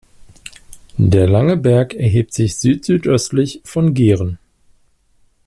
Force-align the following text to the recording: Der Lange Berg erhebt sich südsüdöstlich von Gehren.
Der 0.97 1.27
Lange 1.29 1.57
Berg 1.57 1.93
erhebt 1.93 2.33
sich 2.33 2.55
südsüdöstlich 2.57 3.61
von 3.63 3.93
Gehren. 3.93 4.39